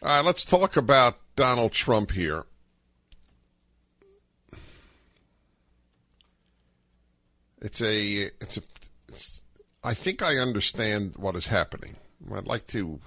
[0.00, 2.44] All right, let's talk about Donald Trump here.
[7.60, 8.62] It's a, it's a,
[9.08, 9.42] it's,
[9.82, 11.96] I think I understand what is happening.
[12.32, 13.00] I'd like to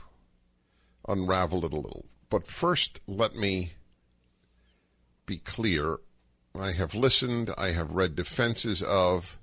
[1.07, 2.07] unravel it a little.
[2.29, 3.71] But first, let me
[5.25, 5.99] be clear.
[6.53, 9.39] I have listened, I have read defenses of,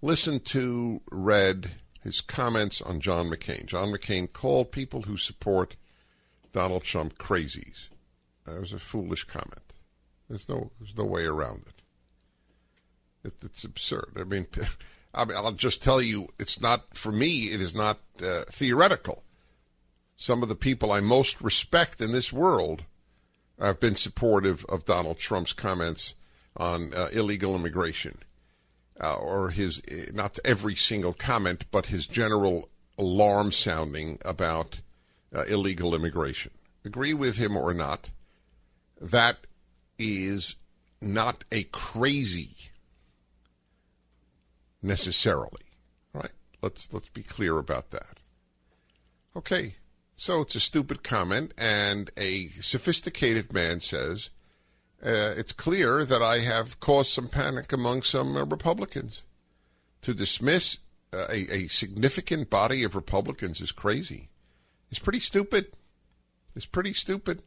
[0.00, 1.70] listened to, read
[2.02, 3.66] his comments on John McCain.
[3.66, 5.76] John McCain called people who support
[6.52, 7.88] Donald Trump crazies.
[8.44, 9.72] That was a foolish comment.
[10.28, 13.28] There's no, there's no way around it.
[13.28, 14.16] it it's absurd.
[14.16, 14.46] I mean,
[15.14, 17.50] I mean, I'll just tell you, it's not for me.
[17.52, 19.24] It is not uh, theoretical.
[20.16, 22.84] Some of the people I most respect in this world
[23.58, 26.14] have been supportive of Donald Trump's comments
[26.56, 28.18] on uh, illegal immigration,
[29.00, 34.80] uh, or his not every single comment, but his general alarm sounding about
[35.34, 36.52] uh, illegal immigration.
[36.84, 38.10] Agree with him or not,
[39.00, 39.46] that
[39.98, 40.56] is
[41.00, 42.56] not a crazy
[44.82, 45.62] necessarily.
[46.12, 46.32] Right?
[46.60, 48.18] Let's let's be clear about that.
[49.34, 49.76] Okay,
[50.14, 54.30] so it's a stupid comment, and a sophisticated man says,
[55.04, 59.22] uh, "It's clear that I have caused some panic among some uh, Republicans.
[60.02, 60.78] To dismiss
[61.12, 64.28] uh, a, a significant body of Republicans is crazy."
[64.92, 65.68] It's pretty stupid.
[66.54, 67.42] It's pretty stupid.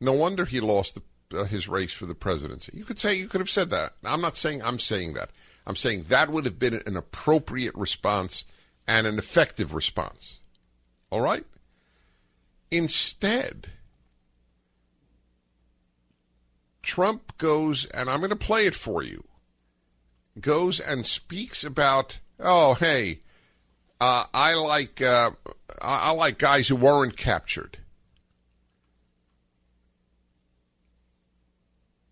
[0.00, 0.98] No wonder he lost
[1.30, 2.72] the, uh, his race for the presidency.
[2.76, 3.94] You could say you could have said that.
[4.04, 5.30] I'm not saying I'm saying that.
[5.66, 8.44] I'm saying that would have been an appropriate response
[8.86, 10.40] and an effective response.
[11.08, 11.44] All right?
[12.70, 13.68] Instead,
[16.82, 19.24] Trump goes, and I'm going to play it for you,
[20.38, 23.20] goes and speaks about, oh, hey,
[24.00, 25.30] uh, I like uh,
[25.80, 27.78] I, like guys who weren't captured.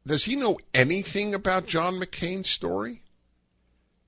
[0.06, 3.02] Does he know anything about John McCain's story?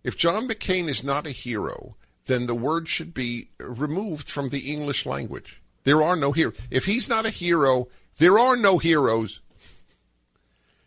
[0.05, 1.97] If John McCain is not a hero,
[2.27, 5.61] then the word should be removed from the English language.
[5.83, 6.59] There are no heroes.
[6.71, 9.41] If he's not a hero, there are no heroes.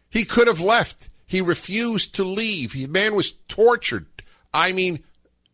[0.09, 1.09] He could have left.
[1.25, 2.73] He refused to leave.
[2.73, 4.07] The man was tortured.
[4.53, 4.99] I mean,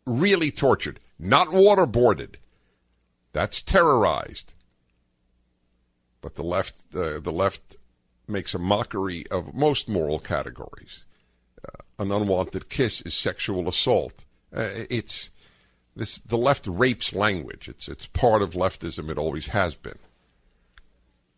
[0.06, 2.36] really tortured, not waterboarded.
[3.34, 4.54] That's terrorized.
[6.22, 7.78] But the left, uh, the left
[8.28, 11.06] makes a mockery of most moral categories.
[11.64, 14.26] Uh, an unwanted kiss is sexual assault.
[14.56, 15.30] Uh, it's
[15.96, 17.68] this the left rapes language.
[17.68, 19.10] It's it's part of leftism.
[19.10, 20.00] It always has been.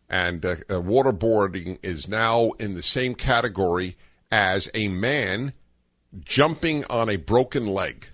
[0.08, 3.96] And uh, uh, waterboarding is now in the same category
[4.30, 5.52] as a man
[6.20, 8.08] jumping on a broken leg.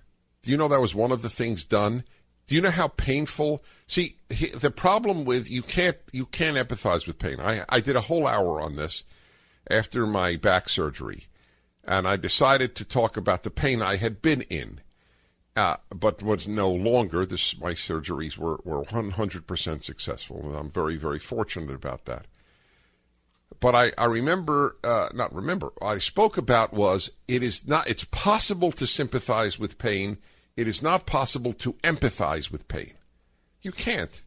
[0.46, 2.04] Do you know that was one of the things done?
[2.46, 3.64] Do you know how painful?
[3.88, 7.40] See, he, the problem with you can't you can't empathize with pain.
[7.40, 9.02] I I did a whole hour on this
[9.68, 11.24] after my back surgery,
[11.82, 14.82] and I decided to talk about the pain I had been in,
[15.56, 17.26] uh, but was no longer.
[17.26, 22.04] This my surgeries were were one hundred percent successful, and I'm very very fortunate about
[22.04, 22.26] that.
[23.58, 28.04] But I I remember uh, not remember I spoke about was it is not it's
[28.04, 30.18] possible to sympathize with pain
[30.56, 32.94] it is not possible to empathize with pain.
[33.62, 34.22] You can't.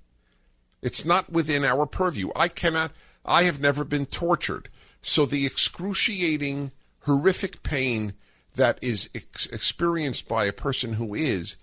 [0.82, 2.30] It's not within our purview.
[2.36, 2.92] I cannot,
[3.26, 4.70] I have never been tortured.
[5.02, 8.14] So the excruciating, horrific pain
[8.56, 11.58] that is ex- experienced by a person who is,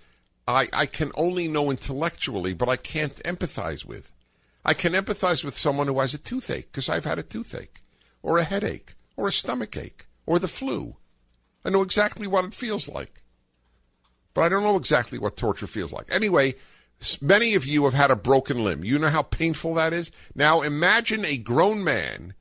[0.48, 4.12] I, I can only know intellectually, but I can't empathize with.
[4.64, 7.82] I can empathize with someone who has a toothache because I've had a toothache,
[8.22, 10.96] or a headache, or a stomach ache, or the flu.
[11.64, 13.22] I know exactly what it feels like
[14.36, 16.14] but I don't know exactly what torture feels like.
[16.14, 16.56] Anyway,
[17.22, 18.84] many of you have had a broken limb.
[18.84, 20.12] You know how painful that is?
[20.34, 22.34] Now imagine a grown man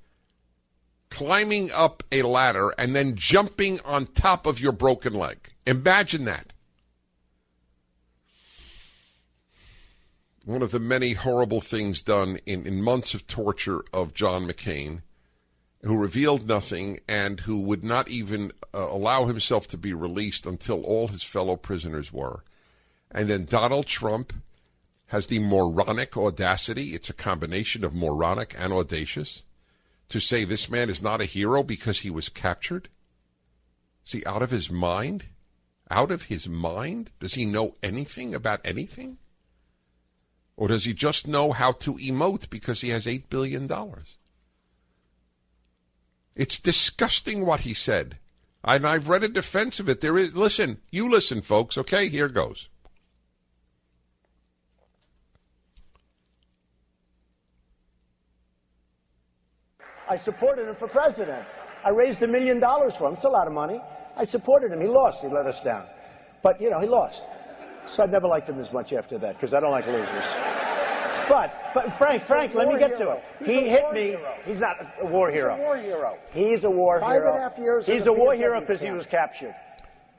[1.09, 5.53] climbing up a ladder and then jumping on top of your broken leg.
[5.65, 6.51] Imagine that.
[10.43, 15.01] One of the many horrible things done in, in months of torture of John McCain
[15.85, 20.83] who revealed nothing and who would not even uh, allow himself to be released until
[20.83, 22.43] all his fellow prisoners were.
[23.11, 24.33] And then Donald Trump,
[25.07, 29.43] has the moronic audacity, it's a combination of moronic and audacious,
[30.09, 32.89] to say this man is not a hero because he was captured?
[34.05, 35.25] Is he out of his mind?
[35.89, 37.11] Out of his mind?
[37.19, 39.17] Does he know anything about anything?
[40.57, 43.67] Or does he just know how to emote because he has $8 billion?
[46.35, 48.17] It's disgusting what he said.
[48.63, 50.01] And I've read a defense of it.
[50.01, 52.09] There is, listen, you listen, folks, okay?
[52.09, 52.67] Here goes.
[60.09, 61.45] I supported him for president.
[61.83, 63.13] I raised a million dollars for him.
[63.13, 63.81] It's a lot of money.
[64.17, 64.81] I supported him.
[64.81, 65.21] He lost.
[65.21, 65.85] He let us down.
[66.43, 67.21] But, you know, he lost.
[67.95, 70.54] So I've never liked him as much after that because I don't like losers.
[71.29, 73.23] But, but Frank, Frank, let me get to it.
[73.39, 74.01] He hit me.
[74.09, 74.35] Hero.
[74.45, 75.55] He's not a war hero.
[75.55, 76.17] He's a war hero.
[76.31, 77.33] He's a war Five hero.
[77.33, 79.55] and a half years He's a a war hero because he was captured.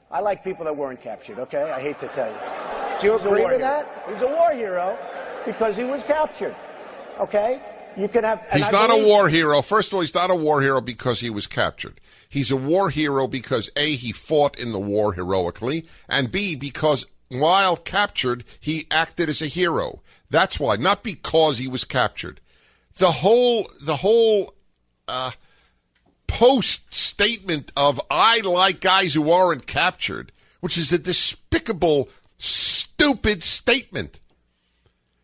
[0.09, 1.63] I like people that weren't captured, okay?
[1.71, 2.99] I hate to tell you.
[3.01, 3.59] Do you agree with hero.
[3.59, 4.03] that?
[4.13, 4.97] He's a war hero
[5.45, 6.55] because he was captured,
[7.19, 7.61] okay?
[7.97, 8.41] You can have.
[8.53, 9.61] He's I not a war hero.
[9.61, 11.99] First of all, he's not a war hero because he was captured.
[12.29, 17.05] He's a war hero because A, he fought in the war heroically, and B, because
[17.29, 20.01] while captured, he acted as a hero.
[20.29, 22.39] That's why, not because he was captured.
[22.97, 24.53] The whole, the whole,
[25.07, 25.31] uh,
[26.27, 34.19] post statement of I like guys who aren't captured, which is a despicable, stupid statement.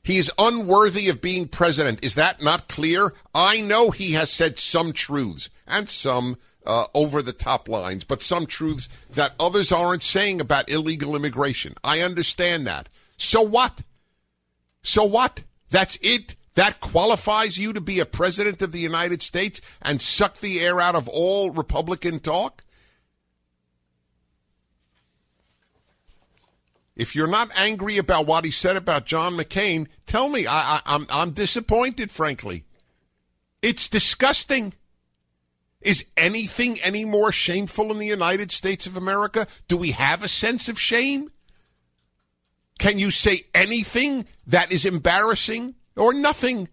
[0.04, 2.04] He is unworthy of being president.
[2.04, 3.14] Is that not clear?
[3.34, 8.22] I know he has said some truths and some uh, over the top lines, but
[8.22, 11.76] some truths that others aren't saying about illegal immigration.
[11.84, 12.90] I understand that.
[13.16, 13.84] So what?
[14.82, 15.44] So what?
[15.72, 16.36] That's it?
[16.56, 20.82] That qualifies you to be a president of the United States and suck the air
[20.82, 22.64] out of all Republican talk?
[26.96, 30.46] If you're not angry about what he said about John McCain, tell me.
[30.46, 32.66] I, I, I'm I'm disappointed, frankly.
[33.62, 34.74] It's disgusting.
[35.82, 39.48] Is anything any more shameful in the United States of America?
[39.68, 41.30] Do we have a sense of shame?
[42.80, 46.70] Can you say anything that is embarrassing or nothing?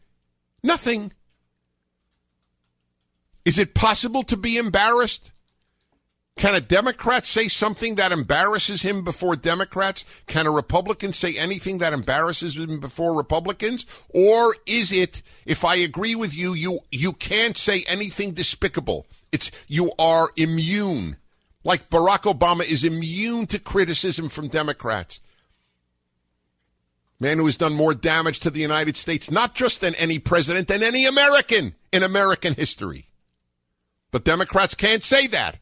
[0.62, 1.12] Nothing.
[3.44, 5.32] Is it possible to be embarrassed?
[6.40, 10.06] Can a Democrat say something that embarrasses him before Democrats?
[10.26, 13.84] Can a Republican say anything that embarrasses him before Republicans?
[14.08, 19.06] Or is it, if I agree with you, you, you can't say anything despicable.
[19.31, 21.19] It's, you are immune.
[21.62, 25.20] Like Barack Obama is immune to criticism from Democrats.
[27.20, 30.69] Man who has done more damage to the United States, not just than any president,
[30.69, 33.10] than any American in American history.
[34.10, 35.58] But Democrats can't say that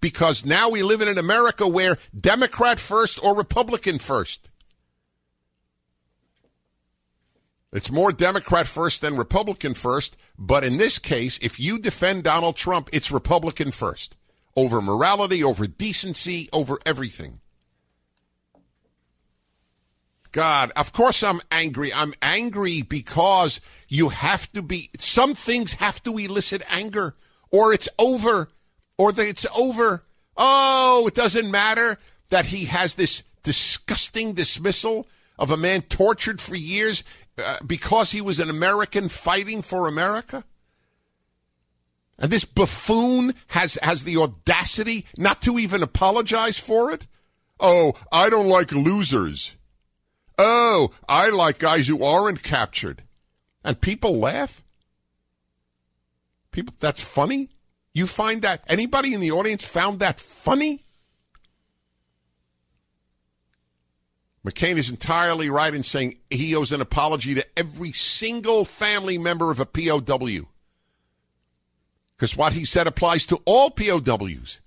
[0.00, 4.48] because now we live in an America where Democrat first or Republican first.
[7.72, 12.56] It's more Democrat first than Republican first, but in this case, if you defend Donald
[12.56, 14.16] Trump, it's Republican first.
[14.56, 17.40] Over morality, over decency, over everything.
[20.32, 21.92] God, of course I'm angry.
[21.92, 27.16] I'm angry because you have to be, some things have to elicit anger
[27.50, 28.48] or it's over
[28.98, 30.04] or that it's over.
[30.36, 31.98] Oh, it doesn't matter
[32.30, 35.06] that he has this disgusting dismissal
[35.38, 37.04] of a man tortured for years
[37.38, 40.44] uh, because he was an American fighting for America.
[42.18, 47.06] And this buffoon has, has the audacity not to even apologize for it.
[47.60, 49.54] Oh, I don't like losers.
[50.36, 53.04] Oh, I like guys who aren't captured.
[53.64, 54.62] And people laugh.
[56.50, 57.50] People, that's funny?
[57.94, 60.84] You find that, anybody in the audience found that funny?
[64.46, 69.50] McCain is entirely right in saying he owes an apology to every single family member
[69.50, 70.48] of a POW.
[72.16, 74.60] Because what he said applies to all POWs.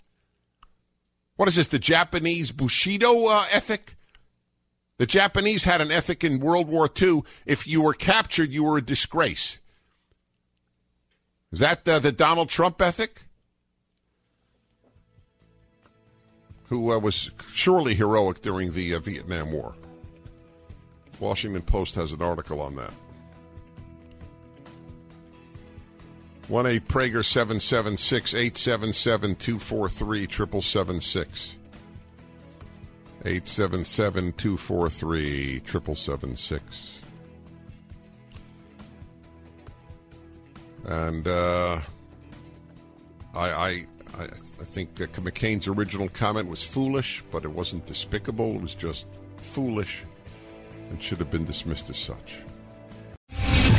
[1.36, 3.96] What is this, the Japanese Bushido uh, ethic?
[4.98, 7.24] The Japanese had an ethic in World War II.
[7.48, 9.61] If you were captured, you were a disgrace.
[11.52, 13.24] Is that uh, the Donald Trump ethic?
[16.70, 19.76] Who uh, was surely heroic during the uh, Vietnam War.
[21.20, 22.94] Washington Post has an article on that.
[26.48, 30.28] 1 8 Prager 776 877 243
[30.62, 31.56] 776.
[33.24, 37.01] 877 243 776.
[40.86, 41.80] And uh,
[43.36, 43.86] I, I,
[44.20, 44.26] I
[44.64, 48.56] think McCain's original comment was foolish, but it wasn't despicable.
[48.56, 49.08] It was just
[49.38, 50.04] foolish.
[50.90, 52.42] and should have been dismissed as such.